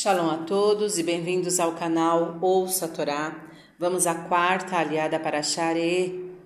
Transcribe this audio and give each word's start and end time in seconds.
Shalom 0.00 0.30
a 0.30 0.36
todos 0.36 0.96
e 0.96 1.02
bem-vindos 1.02 1.58
ao 1.58 1.72
canal 1.72 2.38
Ouça 2.40 2.84
a 2.84 2.88
Torá. 2.88 3.34
Vamos 3.80 4.06
à 4.06 4.14
quarta 4.14 4.76
aliada 4.76 5.18
para 5.18 5.42
Share, 5.42 6.36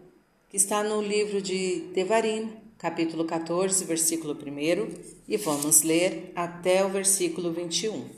que 0.48 0.56
está 0.56 0.82
no 0.82 1.02
livro 1.02 1.42
de 1.42 1.80
Devarim, 1.94 2.50
capítulo 2.78 3.26
14, 3.26 3.84
versículo 3.84 4.32
1, 4.32 5.26
e 5.28 5.36
vamos 5.36 5.82
ler 5.82 6.32
até 6.34 6.82
o 6.82 6.88
versículo 6.88 7.52
21. 7.52 8.08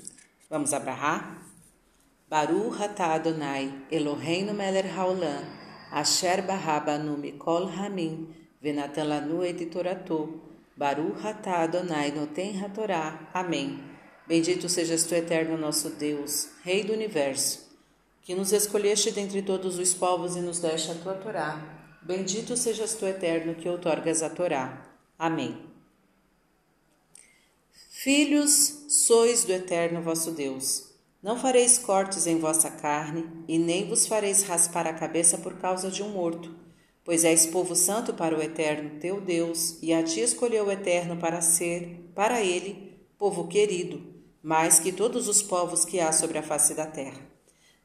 Vamos 0.49 0.73
abrahar? 0.73 1.43
Baruch 2.31 2.81
atah 2.81 3.15
Adonai, 3.15 3.75
Eloheinu 3.91 4.55
melech 4.55 4.89
haolam, 4.97 5.43
asher 5.91 6.43
barabanu 6.43 7.19
mikol 7.19 7.69
hamim, 7.77 8.29
venatan 8.63 9.09
lanu 9.09 9.43
et 9.43 9.69
toratou, 9.69 10.41
Baruch 10.77 11.27
atah 11.27 11.65
Adonai 11.65 12.13
noten 12.13 12.63
hatorá. 12.63 13.19
Amém. 13.35 13.94
Bendito 14.27 14.69
sejas 14.69 15.05
tu, 15.05 15.15
eterno 15.15 15.57
nosso 15.57 15.91
Deus, 15.91 16.49
Rei 16.63 16.83
do 16.83 16.93
Universo, 16.93 17.69
que 18.23 18.35
nos 18.35 18.53
escolheste 18.53 19.11
dentre 19.11 19.43
todos 19.43 19.79
os 19.79 19.93
povos 19.95 20.37
e 20.37 20.41
nos 20.41 20.59
deste 20.59 20.91
a 20.91 20.95
tua 20.95 21.15
Torá. 21.15 21.99
Bendito 22.03 22.57
sejas 22.57 22.95
tu, 22.95 23.07
eterno, 23.07 23.55
que 23.55 23.69
outorgas 23.69 24.23
a 24.23 24.31
Torá. 24.31 24.87
Amém. 25.19 25.59
Filhos, 27.91 28.85
sois 28.89 29.45
do 29.45 29.53
eterno 29.53 30.03
vosso 30.03 30.31
Deus. 30.31 30.91
Não 31.23 31.39
fareis 31.39 31.79
cortes 31.79 32.27
em 32.27 32.39
vossa 32.39 32.71
carne, 32.71 33.27
e 33.49 33.59
nem 33.59 33.89
vos 33.89 34.07
fareis 34.07 34.43
raspar 34.43 34.87
a 34.87 34.93
cabeça 34.93 35.39
por 35.39 35.55
causa 35.59 35.91
de 35.91 36.03
um 36.03 36.09
morto 36.11 36.65
pois 37.05 37.23
és 37.23 37.45
povo 37.45 37.77
santo 37.77 38.15
para 38.15 38.37
o 38.37 38.43
eterno 38.43 38.99
teu 38.99 39.21
Deus, 39.21 39.79
e 39.83 39.93
a 39.93 40.03
ti 40.03 40.21
escolheu 40.21 40.67
o 40.67 40.73
eterno 40.73 41.19
para 41.19 41.41
ser, 41.43 42.11
para 42.15 42.41
ele, 42.41 42.99
povo 43.19 43.47
querido, 43.47 44.14
mais 44.45 44.79
que 44.79 44.93
todos 44.93 45.27
os 45.27 45.43
povos 45.43 45.87
que 45.87 45.99
há 45.99 46.13
sobre 46.13 46.37
a 46.37 46.43
face 46.43 46.75
da 46.75 46.85
terra. 46.85 47.21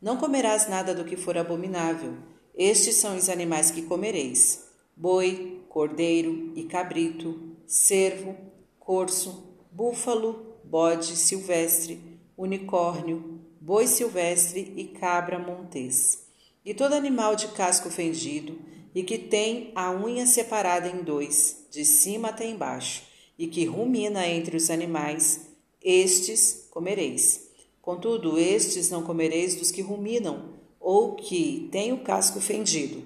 Não 0.01 0.17
comerás 0.17 0.67
nada 0.67 0.93
do 0.93 1.05
que 1.05 1.15
for 1.15 1.37
abominável. 1.37 2.17
Estes 2.53 2.97
são 2.97 3.15
os 3.15 3.29
animais 3.29 3.71
que 3.71 3.83
comereis: 3.83 4.65
boi, 4.93 5.61
cordeiro 5.69 6.51
e 6.57 6.65
cabrito, 6.65 7.55
cervo, 7.65 8.35
corso, 8.77 9.55
búfalo, 9.71 10.57
bode 10.65 11.15
silvestre, 11.15 12.19
unicórnio, 12.37 13.39
boi 13.61 13.87
silvestre 13.87 14.73
e 14.75 14.83
cabra 14.83 15.39
montês. 15.39 16.27
E 16.65 16.73
todo 16.73 16.93
animal 16.93 17.37
de 17.37 17.47
casco 17.49 17.89
fendido, 17.89 18.59
e 18.93 19.01
que 19.01 19.17
tem 19.17 19.71
a 19.75 19.91
unha 19.91 20.25
separada 20.25 20.89
em 20.89 21.03
dois, 21.03 21.67
de 21.71 21.85
cima 21.85 22.29
até 22.29 22.45
embaixo, 22.45 23.03
e 23.37 23.47
que 23.47 23.63
rumina 23.63 24.27
entre 24.27 24.57
os 24.57 24.69
animais, 24.69 25.48
estes 25.83 26.67
comereis. 26.71 27.49
Contudo, 27.81 28.37
estes 28.37 28.89
não 28.89 29.03
comereis 29.03 29.55
dos 29.55 29.71
que 29.71 29.81
ruminam, 29.81 30.59
ou 30.79 31.15
que 31.15 31.69
têm 31.71 31.93
o 31.93 32.03
casco 32.03 32.39
fendido. 32.39 33.03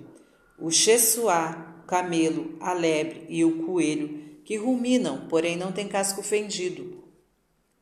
O 0.60 0.72
xesuá, 0.72 1.82
o 1.84 1.88
camelo, 1.88 2.56
a 2.60 2.74
lebre 2.74 3.26
e 3.30 3.44
o 3.44 3.66
coelho, 3.66 4.42
que 4.44 4.58
ruminam, 4.58 5.28
porém 5.30 5.56
não 5.56 5.72
têm 5.72 5.88
casco 5.88 6.22
fendido. 6.22 7.04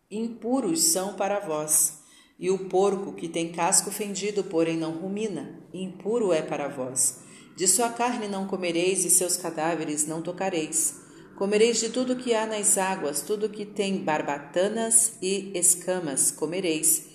Impuros 0.09 0.83
são 0.83 1.13
para 1.13 1.39
vós. 1.39 1.99
E 2.37 2.49
o 2.49 2.69
porco, 2.69 3.13
que 3.13 3.29
tem 3.29 3.51
casco 3.51 3.91
fendido, 3.91 4.43
porém 4.43 4.75
não 4.75 4.91
rumina, 4.91 5.63
impuro 5.73 6.33
é 6.33 6.41
para 6.41 6.67
vós. 6.67 7.19
De 7.55 7.67
sua 7.67 7.89
carne 7.89 8.27
não 8.27 8.47
comereis 8.47 9.05
e 9.05 9.09
seus 9.09 9.37
cadáveres 9.37 10.07
não 10.07 10.21
tocareis. 10.21 11.00
Comereis 11.41 11.79
de 11.79 11.89
tudo 11.89 12.17
que 12.17 12.35
há 12.35 12.45
nas 12.45 12.77
águas, 12.77 13.23
tudo 13.23 13.49
que 13.49 13.65
tem 13.65 13.97
barbatanas 13.97 15.17
e 15.19 15.51
escamas 15.55 16.29
comereis. 16.29 17.07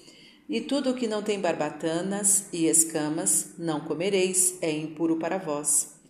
E 0.49 0.61
tudo 0.61 0.95
que 0.95 1.07
não 1.07 1.23
tem 1.23 1.39
barbatanas 1.39 2.49
e 2.53 2.67
escamas 2.67 3.55
não 3.57 3.83
comereis, 3.83 4.59
é 4.61 4.69
impuro 4.69 5.17
para 5.17 5.39
vós. 5.39 6.01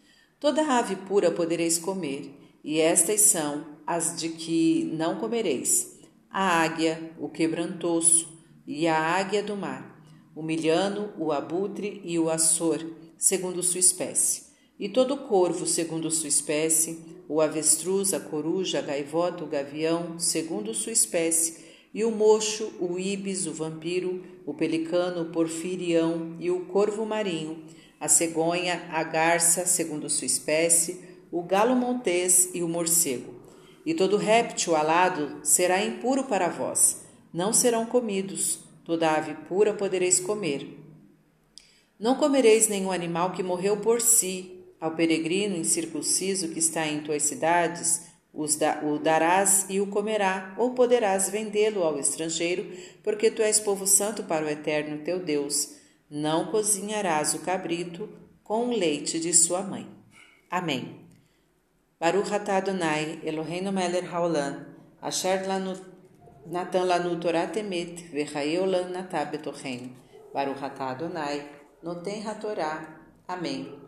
Toda 0.40 0.62
ave 0.78 0.96
pura 0.96 1.30
podereis 1.30 1.78
comer, 1.78 2.34
e 2.64 2.80
estas 2.80 3.20
são 3.20 3.66
as 3.86 4.18
de 4.18 4.30
que 4.30 4.90
não 4.94 5.16
comereis: 5.16 6.00
a 6.30 6.62
águia, 6.62 7.12
o 7.20 7.28
quebrantoso 7.28 8.26
e 8.66 8.86
a 8.86 8.98
águia 8.98 9.42
do 9.42 9.58
mar, 9.58 10.02
o 10.34 10.42
milhano, 10.42 11.12
o 11.18 11.32
abutre 11.32 12.00
e 12.02 12.18
o 12.18 12.30
açor 12.30 12.78
segundo 13.18 13.62
sua 13.62 13.80
espécie, 13.80 14.45
e 14.78 14.88
todo 14.88 15.16
corvo, 15.16 15.66
segundo 15.66 16.10
sua 16.10 16.28
espécie, 16.28 16.98
o 17.28 17.40
avestruz, 17.40 18.12
a 18.12 18.20
coruja, 18.20 18.78
a 18.78 18.82
gaivota, 18.82 19.42
o 19.42 19.46
gavião, 19.46 20.18
segundo 20.18 20.74
sua 20.74 20.92
espécie, 20.92 21.64
e 21.92 22.04
o 22.04 22.10
mocho, 22.10 22.72
o 22.78 22.98
íbis, 22.98 23.46
o 23.46 23.52
vampiro, 23.52 24.22
o 24.44 24.52
pelicano, 24.52 25.22
o 25.22 25.32
porfirião 25.32 26.36
e 26.38 26.50
o 26.50 26.66
corvo 26.66 27.06
marinho, 27.06 27.64
a 27.98 28.06
cegonha, 28.06 28.86
a 28.90 29.02
garça, 29.02 29.64
segundo 29.64 30.10
sua 30.10 30.26
espécie, 30.26 31.00
o 31.32 31.42
galo 31.42 31.74
montês 31.74 32.50
e 32.52 32.62
o 32.62 32.68
morcego. 32.68 33.34
E 33.84 33.94
todo 33.94 34.16
réptil 34.16 34.76
alado 34.76 35.40
será 35.42 35.82
impuro 35.82 36.24
para 36.24 36.48
vós, 36.48 37.02
não 37.32 37.52
serão 37.52 37.86
comidos, 37.86 38.58
toda 38.84 39.10
ave 39.12 39.34
pura 39.48 39.72
podereis 39.72 40.20
comer. 40.20 40.78
Não 41.98 42.16
comereis 42.16 42.68
nenhum 42.68 42.92
animal 42.92 43.32
que 43.32 43.42
morreu 43.42 43.78
por 43.78 44.02
si, 44.02 44.55
ao 44.80 44.92
peregrino 44.92 45.56
incircunciso 45.56 46.48
que 46.48 46.58
está 46.58 46.86
em 46.86 47.00
tuas 47.00 47.22
cidades, 47.22 48.02
o 48.32 48.98
darás 48.98 49.66
e 49.70 49.80
o 49.80 49.86
comerá, 49.86 50.54
ou 50.58 50.74
poderás 50.74 51.30
vendê-lo 51.30 51.82
ao 51.82 51.98
estrangeiro, 51.98 52.70
porque 53.02 53.30
tu 53.30 53.40
és 53.40 53.58
povo 53.58 53.86
santo 53.86 54.24
para 54.24 54.44
o 54.44 54.48
eterno 54.48 54.98
teu 54.98 55.18
Deus. 55.18 55.74
Não 56.10 56.46
cozinharás 56.46 57.34
o 57.34 57.40
cabrito 57.40 58.08
com 58.44 58.68
o 58.68 58.76
leite 58.76 59.18
de 59.18 59.32
sua 59.32 59.62
mãe. 59.62 59.88
Amém. 60.50 61.00
Baruch 61.98 62.32
atah 62.32 62.58
Adonai, 62.58 63.20
Eloheinu 63.24 63.72
melech 63.72 64.06
haolam, 64.06 64.66
asher 65.00 65.46
lanu, 65.48 65.74
natan 66.46 66.84
lanu 66.84 67.18
Torah 67.18 67.46
temet, 67.46 68.04
v'chaeu 68.12 68.66
lan 68.66 68.90
natah 68.90 69.24
betochen. 69.24 69.96
Baruch 70.32 70.62
atah 70.62 70.90
Adonai, 70.90 71.42
Noten 71.82 72.22
Torá. 72.40 73.00
Amém. 73.26 73.85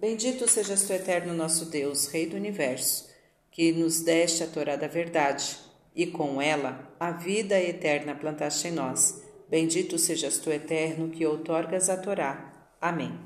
Bendito 0.00 0.48
sejas 0.48 0.84
tu, 0.84 0.92
eterno 0.92 1.34
nosso 1.34 1.66
Deus, 1.66 2.06
Rei 2.08 2.26
do 2.26 2.36
Universo, 2.36 3.08
que 3.50 3.72
nos 3.72 4.00
deste 4.00 4.42
a 4.42 4.46
Torá 4.46 4.76
da 4.76 4.86
verdade, 4.86 5.56
e 5.94 6.06
com 6.06 6.40
ela 6.40 6.94
a 7.00 7.10
vida 7.10 7.58
eterna 7.58 8.14
plantaste 8.14 8.68
em 8.68 8.72
nós. 8.72 9.22
Bendito 9.48 9.98
sejas 9.98 10.38
tu, 10.38 10.50
eterno, 10.50 11.10
que 11.10 11.24
outorgas 11.24 11.88
a 11.88 11.96
Torá. 11.96 12.70
Amém. 12.80 13.18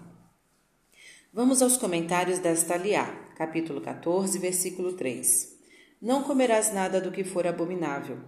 Vamos 1.32 1.62
aos 1.62 1.76
comentários 1.76 2.38
desta 2.38 2.74
aliá, 2.74 3.06
capítulo 3.36 3.80
14, 3.80 4.38
versículo 4.38 4.92
3. 4.92 5.58
Não 6.00 6.22
comerás 6.22 6.72
nada 6.72 7.00
do 7.00 7.10
que 7.10 7.24
for 7.24 7.46
abominável 7.46 8.18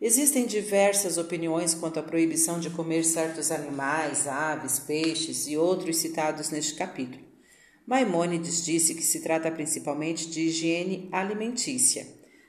Existem 0.00 0.46
diversas 0.46 1.18
opiniões 1.18 1.74
quanto 1.74 2.00
à 2.00 2.02
proibição 2.02 2.58
de 2.58 2.70
comer 2.70 3.04
certos 3.04 3.50
animais, 3.50 4.26
aves, 4.26 4.78
peixes 4.78 5.46
e 5.46 5.58
outros 5.58 5.98
citados 5.98 6.48
neste 6.48 6.74
capítulo. 6.74 7.29
Maimônides 7.90 8.64
disse 8.64 8.94
que 8.94 9.02
se 9.02 9.18
trata 9.18 9.50
principalmente 9.50 10.30
de 10.30 10.42
higiene 10.42 11.08
alimentícia. 11.10 12.06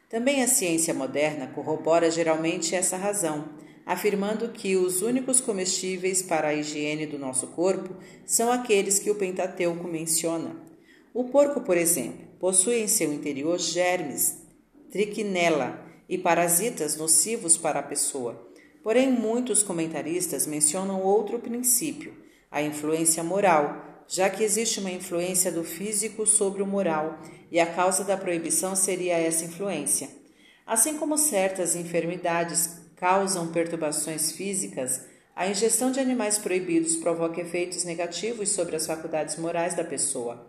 Também 0.07 0.43
a 0.43 0.47
ciência 0.47 0.93
moderna 0.93 1.47
corrobora 1.47 2.11
geralmente 2.11 2.75
essa 2.75 2.95
razão, 2.95 3.49
afirmando 3.83 4.49
que 4.49 4.75
os 4.75 5.01
únicos 5.01 5.41
comestíveis 5.41 6.21
para 6.21 6.49
a 6.49 6.53
higiene 6.53 7.07
do 7.07 7.17
nosso 7.17 7.47
corpo 7.47 7.95
são 8.23 8.51
aqueles 8.51 8.99
que 8.99 9.09
o 9.09 9.15
Pentateuco 9.15 9.87
menciona. 9.87 10.55
O 11.11 11.23
porco, 11.23 11.61
por 11.61 11.75
exemplo, 11.75 12.23
possui 12.39 12.75
em 12.75 12.87
seu 12.87 13.11
interior 13.11 13.57
germes, 13.57 14.43
trichinella, 14.91 15.89
e 16.07 16.19
parasitas 16.19 16.97
nocivos 16.97 17.57
para 17.57 17.79
a 17.79 17.83
pessoa. 17.83 18.47
Porém, 18.83 19.09
muitos 19.09 19.63
comentaristas 19.63 20.45
mencionam 20.45 21.01
outro 21.01 21.39
princípio, 21.39 22.13
a 22.51 22.61
influência 22.61 23.23
moral, 23.23 23.90
já 24.11 24.29
que 24.29 24.43
existe 24.43 24.81
uma 24.81 24.91
influência 24.91 25.49
do 25.49 25.63
físico 25.63 26.27
sobre 26.27 26.61
o 26.61 26.67
moral 26.67 27.17
e 27.49 27.61
a 27.61 27.65
causa 27.65 28.03
da 28.03 28.17
proibição 28.17 28.75
seria 28.75 29.17
essa 29.17 29.45
influência. 29.45 30.09
Assim 30.67 30.97
como 30.97 31.17
certas 31.17 31.77
enfermidades 31.77 32.81
causam 32.97 33.53
perturbações 33.53 34.33
físicas, 34.33 35.05
a 35.33 35.47
ingestão 35.47 35.93
de 35.93 36.01
animais 36.01 36.37
proibidos 36.37 36.97
provoca 36.97 37.39
efeitos 37.39 37.85
negativos 37.85 38.49
sobre 38.49 38.75
as 38.75 38.85
faculdades 38.85 39.37
morais 39.37 39.75
da 39.75 39.83
pessoa. 39.83 40.45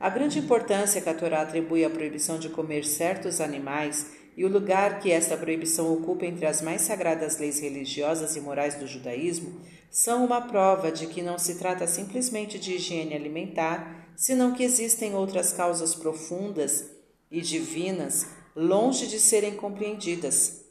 A 0.00 0.08
grande 0.08 0.38
importância 0.38 1.02
que 1.02 1.08
a 1.08 1.14
Torá 1.14 1.42
atribui 1.42 1.84
à 1.84 1.90
proibição 1.90 2.38
de 2.38 2.48
comer 2.48 2.82
certos 2.82 3.42
animais 3.42 4.06
e 4.36 4.44
o 4.44 4.48
lugar 4.48 5.00
que 5.00 5.10
esta 5.10 5.36
proibição 5.36 5.92
ocupa 5.92 6.24
entre 6.24 6.46
as 6.46 6.62
mais 6.62 6.82
sagradas 6.82 7.38
leis 7.38 7.60
religiosas 7.60 8.34
e 8.36 8.40
morais 8.40 8.74
do 8.76 8.86
judaísmo 8.86 9.60
são 9.90 10.24
uma 10.24 10.40
prova 10.40 10.90
de 10.90 11.06
que 11.06 11.20
não 11.20 11.38
se 11.38 11.56
trata 11.56 11.86
simplesmente 11.86 12.58
de 12.58 12.74
higiene 12.74 13.14
alimentar, 13.14 14.08
senão 14.16 14.54
que 14.54 14.62
existem 14.62 15.14
outras 15.14 15.52
causas 15.52 15.94
profundas 15.94 16.86
e 17.30 17.40
divinas 17.40 18.26
longe 18.56 19.06
de 19.06 19.18
serem 19.18 19.54
compreendidas. 19.54 20.62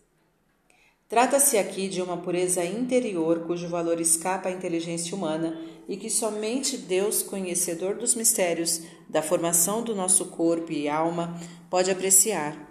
Trata-se 1.08 1.58
aqui 1.58 1.90
de 1.90 2.02
uma 2.02 2.18
pureza 2.18 2.64
interior 2.64 3.42
cujo 3.46 3.68
valor 3.68 4.00
escapa 4.00 4.48
à 4.48 4.52
inteligência 4.52 5.16
humana 5.16 5.60
e 5.88 5.98
que 5.98 6.10
somente 6.10 6.78
Deus, 6.78 7.22
conhecedor 7.22 7.96
dos 7.96 8.16
mistérios 8.16 8.82
da 9.10 9.22
formação 9.22 9.84
do 9.84 9.94
nosso 9.94 10.28
corpo 10.28 10.72
e 10.72 10.88
alma, 10.88 11.38
pode 11.70 11.92
apreciar. 11.92 12.71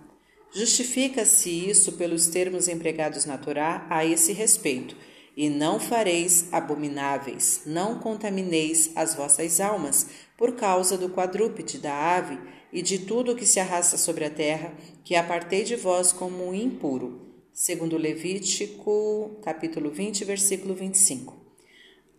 Justifica-se 0.52 1.48
isso 1.48 1.92
pelos 1.92 2.26
termos 2.26 2.66
empregados 2.66 3.24
na 3.24 3.38
Torá 3.38 3.86
a 3.88 4.04
esse 4.04 4.32
respeito 4.32 4.96
e 5.36 5.48
não 5.48 5.78
fareis 5.78 6.52
abomináveis, 6.52 7.62
não 7.64 8.00
contamineis 8.00 8.90
as 8.96 9.14
vossas 9.14 9.60
almas, 9.60 10.08
por 10.36 10.56
causa 10.56 10.98
do 10.98 11.08
quadrúpede, 11.08 11.78
da 11.78 11.94
ave 11.94 12.38
e 12.72 12.82
de 12.82 12.98
tudo 12.98 13.32
o 13.32 13.36
que 13.36 13.46
se 13.46 13.60
arrasta 13.60 13.96
sobre 13.96 14.24
a 14.24 14.30
terra, 14.30 14.74
que 15.04 15.14
apartei 15.14 15.62
de 15.62 15.76
vós 15.76 16.12
como 16.12 16.52
impuro. 16.52 17.28
Segundo 17.52 17.96
Levítico, 17.96 19.38
capítulo 19.42 19.90
20, 19.90 20.24
versículo 20.24 20.74
25. 20.74 21.36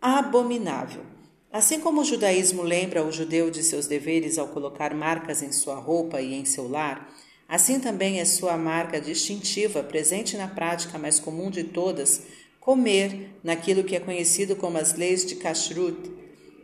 Abominável. 0.01 1.04
Assim 1.51 1.81
como 1.81 2.01
o 2.01 2.06
judaísmo 2.06 2.62
lembra 2.62 3.04
o 3.04 3.12
judeu 3.12 3.51
de 3.51 3.62
seus 3.62 3.88
deveres 3.88 4.38
ao 4.38 4.48
colocar 4.48 4.94
marcas 4.94 5.42
em 5.44 5.51
sua 5.51 5.75
roupa 5.75 6.22
e 6.22 6.33
em 6.33 6.45
seu 6.45 6.68
lar, 6.69 7.13
assim 7.51 7.81
também 7.81 8.21
é 8.21 8.24
sua 8.24 8.56
marca 8.56 9.01
distintiva, 9.01 9.83
presente 9.83 10.38
na 10.38 10.48
prática 10.48 10.98
mais 10.98 11.19
comum 11.19 11.51
de 11.51 11.65
todas, 11.65 12.21
comer 12.62 13.31
naquilo 13.44 13.83
que 13.83 13.94
é 13.94 14.00
conhecido 14.00 14.56
como 14.56 14.77
as 14.77 14.94
leis 14.94 15.25
de 15.25 15.36
Kashrut. 15.36 16.09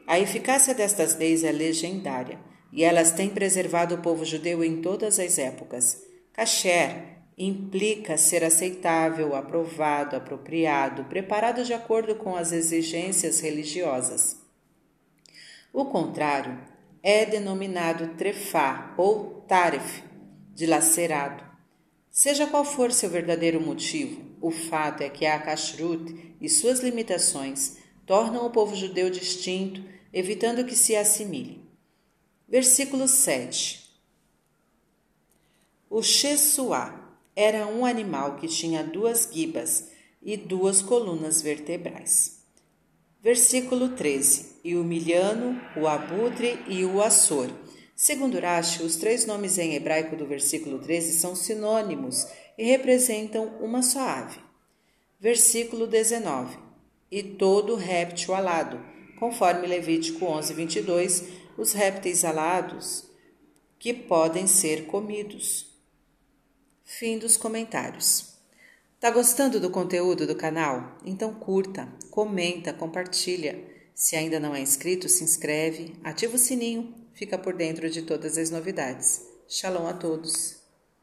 A 0.07 0.17
eficácia 0.17 0.73
destas 0.73 1.17
leis 1.17 1.43
é 1.43 1.51
legendária 1.51 2.39
e 2.71 2.85
elas 2.85 3.11
têm 3.11 3.27
preservado 3.27 3.95
o 3.95 4.01
povo 4.01 4.23
judeu 4.23 4.63
em 4.63 4.81
todas 4.81 5.19
as 5.19 5.37
épocas. 5.37 6.01
Kasher 6.31 7.17
implica 7.37 8.15
ser 8.15 8.45
aceitável, 8.45 9.35
aprovado, 9.35 10.15
apropriado, 10.15 11.03
preparado 11.03 11.65
de 11.65 11.73
acordo 11.73 12.15
com 12.15 12.37
as 12.37 12.53
exigências 12.53 13.41
religiosas. 13.41 14.37
O 15.73 15.83
contrário 15.83 16.57
é 17.03 17.25
denominado 17.25 18.15
trefá 18.15 18.93
ou 18.97 19.43
taref, 19.47 20.06
dilacerado. 20.57 21.43
Seja 22.09 22.47
qual 22.47 22.65
for 22.65 22.91
seu 22.91 23.11
verdadeiro 23.11 23.61
motivo, 23.61 24.19
o 24.41 24.49
fato 24.49 25.03
é 25.03 25.09
que 25.09 25.23
a 25.23 25.39
kashrut 25.39 26.35
e 26.41 26.49
suas 26.49 26.79
limitações 26.79 27.77
tornam 28.07 28.43
o 28.43 28.49
povo 28.49 28.75
judeu 28.75 29.07
distinto, 29.11 29.83
evitando 30.11 30.65
que 30.65 30.75
se 30.75 30.95
assimile. 30.95 31.61
Versículo 32.49 33.07
7. 33.07 33.87
O 35.91 36.01
Shesuá 36.01 37.15
era 37.35 37.67
um 37.67 37.85
animal 37.85 38.37
que 38.37 38.47
tinha 38.47 38.83
duas 38.83 39.27
guibas 39.27 39.91
e 40.23 40.35
duas 40.35 40.81
colunas 40.81 41.39
vertebrais. 41.39 42.41
Versículo 43.21 43.89
13. 43.89 44.57
E 44.63 44.75
o 44.75 44.83
milhano, 44.83 45.61
o 45.79 45.87
abutre 45.87 46.59
e 46.67 46.83
o 46.83 46.99
açor 46.99 47.51
Segundo 47.99 48.39
Rashi, 48.39 48.83
os 48.83 48.95
três 48.95 49.25
nomes 49.25 49.57
em 49.57 49.73
hebraico 49.73 50.15
do 50.15 50.27
versículo 50.27 50.77
13 50.77 51.13
são 51.13 51.35
sinônimos 51.35 52.27
e 52.55 52.63
representam 52.63 53.57
uma 53.59 53.81
só 53.81 54.07
ave. 54.07 54.39
Versículo 55.19 55.87
19. 55.87 56.59
E 57.09 57.23
todo 57.23 57.73
réptil 57.73 58.35
alado, 58.35 58.79
conforme 59.17 59.65
Levítico 59.65 60.25
11, 60.25 60.53
22, 60.53 61.23
os 61.57 61.73
répteis 61.73 62.23
alados 62.23 63.03
que 63.79 63.95
podem 63.95 64.45
ser 64.45 64.85
comidos. 64.85 65.65
Fim 66.85 67.17
dos 67.17 67.35
comentários. 67.35 68.35
Tá 68.99 69.09
gostando 69.09 69.59
do 69.59 69.71
conteúdo 69.71 70.27
do 70.27 70.35
canal? 70.35 70.99
Então 71.03 71.33
curta, 71.33 71.91
comenta, 72.11 72.71
compartilha. 72.71 73.59
Se 73.95 74.15
ainda 74.15 74.39
não 74.39 74.53
é 74.53 74.61
inscrito, 74.61 75.09
se 75.09 75.23
inscreve, 75.23 75.95
ativa 76.03 76.35
o 76.35 76.39
sininho 76.39 77.06
fica 77.17 77.37
por 77.37 77.55
dentro 77.55 77.89
de 77.89 78.03
todas 78.03 78.37
as 78.37 78.51
novidades. 78.51 79.23
Shalom 79.49 79.87
a 79.87 79.93
todos! 79.93 80.66